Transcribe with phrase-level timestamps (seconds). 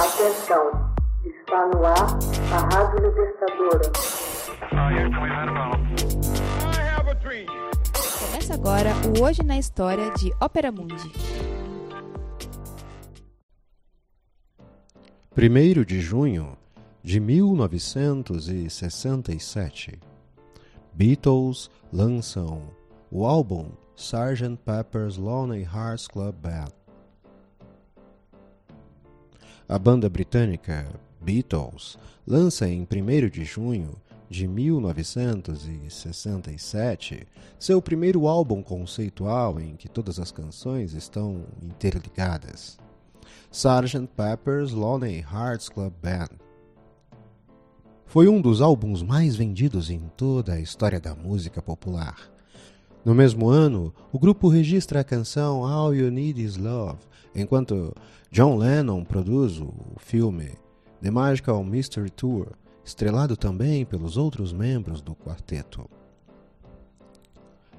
[0.00, 0.64] Atenção,
[1.26, 2.08] está no ar
[2.54, 3.92] a Rádio Libertadora.
[8.18, 11.12] Começa agora o Hoje na História de Ópera Mundi.
[15.36, 16.56] 1 de junho
[17.02, 20.00] de 1967,
[20.94, 22.62] Beatles lançam
[23.10, 24.56] o álbum Sgt.
[24.64, 26.79] Pepper's Lonely Hearts Club Band.
[29.70, 30.88] A banda britânica
[31.20, 32.86] Beatles lança em 1
[33.28, 33.94] de junho
[34.28, 42.80] de 1967 seu primeiro álbum conceitual em que todas as canções estão interligadas.
[43.52, 44.08] Sgt.
[44.16, 46.30] Pepper's Lonely Hearts Club Band.
[48.06, 52.28] Foi um dos álbuns mais vendidos em toda a história da música popular.
[53.02, 56.98] No mesmo ano, o grupo registra a canção All You Need Is Love,
[57.34, 57.94] enquanto
[58.30, 60.50] John Lennon produz o filme
[61.00, 62.48] The Magical Mystery Tour,
[62.84, 65.88] estrelado também pelos outros membros do quarteto.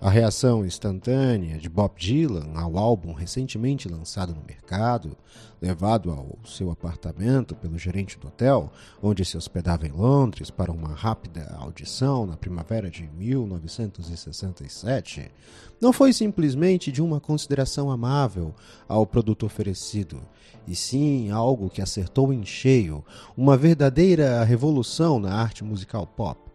[0.03, 5.15] A reação instantânea de Bob Dylan ao álbum recentemente lançado no mercado,
[5.61, 10.95] levado ao seu apartamento pelo gerente do hotel, onde se hospedava em Londres para uma
[10.95, 15.31] rápida audição na primavera de 1967,
[15.79, 18.55] não foi simplesmente de uma consideração amável
[18.87, 20.19] ao produto oferecido,
[20.67, 23.05] e sim algo que acertou em cheio,
[23.37, 26.50] uma verdadeira revolução na arte musical pop.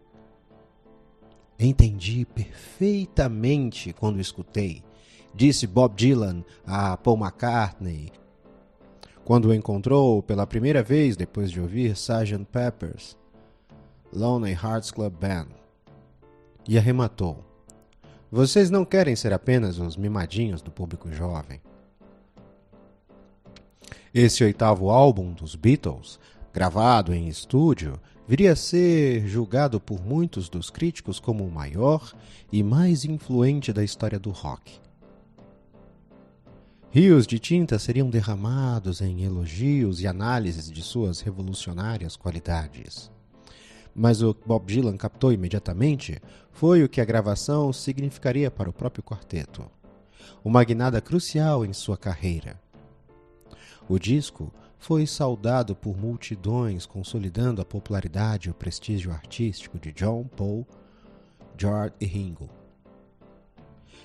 [1.59, 4.83] Entendi perfeitamente quando escutei,
[5.35, 8.13] disse Bob Dylan a Paul McCartney
[9.25, 12.45] quando o encontrou pela primeira vez depois de ouvir Sgt.
[12.45, 13.17] Pepper's
[14.13, 15.49] Lonely Hearts Club Band.
[16.69, 17.45] E arrematou:
[18.31, 21.61] Vocês não querem ser apenas os mimadinhos do público jovem.
[24.15, 26.21] Esse oitavo álbum dos Beatles,
[26.53, 32.13] gravado em estúdio, viria a ser julgado por muitos dos críticos como o maior
[32.51, 34.81] e mais influente da história do rock.
[36.91, 43.11] Rios de tinta seriam derramados em elogios e análises de suas revolucionárias qualidades.
[43.95, 46.21] Mas o que Bob Dylan captou imediatamente
[46.51, 49.71] foi o que a gravação significaria para o próprio quarteto.
[50.45, 52.59] Uma guinada crucial em sua carreira.
[53.89, 60.25] O disco foi saudado por multidões, consolidando a popularidade e o prestígio artístico de John,
[60.25, 60.67] Paul,
[61.59, 62.49] George e Ringo.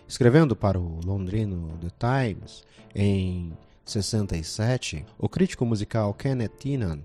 [0.07, 3.53] Escrevendo para o londrino The Times em
[3.85, 6.99] 67, o crítico musical Kenneth Tynan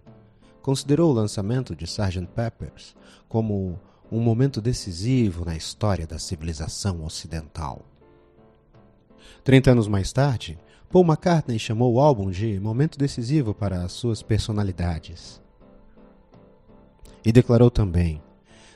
[0.63, 2.27] considerou o lançamento de Sgt.
[2.35, 2.97] Peppers
[3.29, 3.79] como
[4.11, 7.85] um momento decisivo na história da civilização ocidental.
[9.43, 10.59] Trinta anos mais tarde,
[10.91, 15.41] Paul McCartney chamou o álbum de momento decisivo para as suas personalidades.
[17.25, 18.23] E declarou também: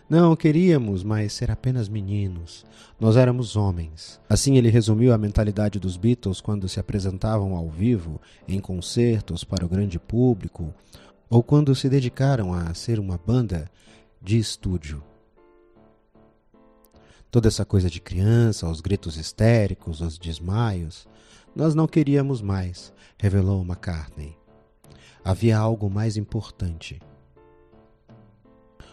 [0.09, 2.67] Não queríamos mais ser apenas meninos,
[2.99, 4.21] nós éramos homens.
[4.29, 9.65] Assim ele resumiu a mentalidade dos Beatles quando se apresentavam ao vivo, em concertos para
[9.65, 10.75] o grande público,
[11.29, 13.71] ou quando se dedicaram a ser uma banda
[14.21, 15.10] de estúdio.
[17.31, 21.07] Toda essa coisa de criança, os gritos histéricos, os desmaios,
[21.55, 24.37] nós não queríamos mais, revelou McCartney.
[25.25, 27.01] Havia algo mais importante.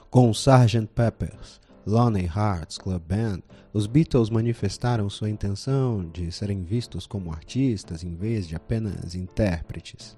[0.10, 0.88] Com o Sgt.
[0.94, 3.40] Pepper's Lonely Hearts Club Band,
[3.74, 10.18] os Beatles manifestaram sua intenção de serem vistos como artistas em vez de apenas intérpretes.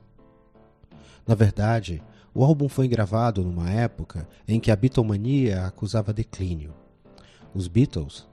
[1.25, 2.01] Na verdade,
[2.33, 6.73] o álbum foi gravado numa época em que a Beatlemania acusava declínio.
[7.53, 8.29] Os Beatles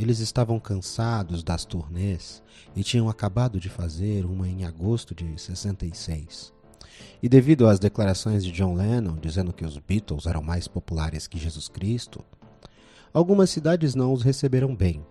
[0.00, 2.42] eles estavam cansados das turnês
[2.74, 6.54] e tinham acabado de fazer uma em agosto de 66.
[7.22, 11.38] E devido às declarações de John Lennon dizendo que os Beatles eram mais populares que
[11.38, 12.24] Jesus Cristo,
[13.12, 15.04] algumas cidades não os receberam bem.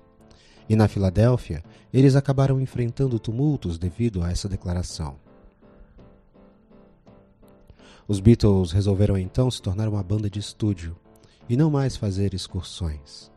[0.68, 1.64] E na Filadélfia,
[1.94, 5.18] eles acabaram enfrentando tumultos devido a essa declaração.
[8.08, 10.98] Os Beatles resolveram então se tornar uma banda de estúdio
[11.50, 13.32] e não mais fazer excursões.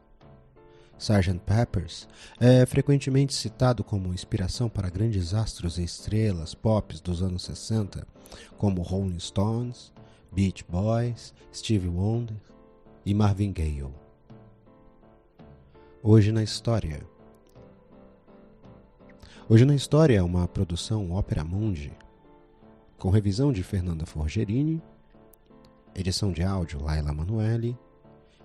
[0.99, 1.41] Sgt.
[1.45, 2.07] Peppers
[2.39, 8.07] é frequentemente citado como inspiração para grandes astros e estrelas pop dos anos 60,
[8.57, 9.93] como Rolling Stones,
[10.31, 12.37] Beach Boys, Stevie Wonder
[13.05, 13.85] e Marvin Gaye.
[16.03, 17.05] Hoje na História
[19.49, 21.93] Hoje na História é uma produção Ópera Mundi,
[22.97, 24.81] com revisão de Fernanda Forgerini,
[25.95, 27.77] edição de áudio Laila Manuelle